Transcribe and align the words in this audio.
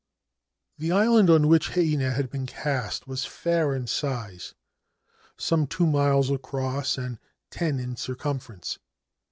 The 0.79 0.91
island 0.91 1.29
on 1.29 1.47
which 1.47 1.73
Heinei 1.75 2.11
had 2.11 2.31
been 2.31 2.47
cast 2.47 3.07
was 3.07 3.23
fair 3.23 3.75
in 3.75 3.85
size— 3.85 4.55
some 5.37 5.67
two 5.67 5.85
miles 5.85 6.31
across 6.31 6.97
and 6.97 7.19
ten 7.51 7.77
in 7.79 7.95
circumference. 7.95 8.79